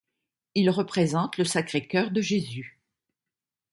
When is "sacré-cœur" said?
1.45-2.09